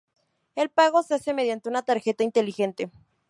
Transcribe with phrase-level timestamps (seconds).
[0.55, 2.89] El pago se hace mediante una tarjeta inteligente.